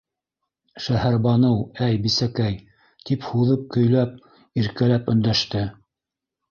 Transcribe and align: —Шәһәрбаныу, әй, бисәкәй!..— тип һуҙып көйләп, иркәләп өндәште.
—Шәһәрбаныу, 0.85 1.59
әй, 1.89 1.99
бисәкәй!..— 2.07 2.57
тип 3.11 3.29
һуҙып 3.29 3.69
көйләп, 3.77 4.19
иркәләп 4.65 5.15
өндәште. 5.17 5.67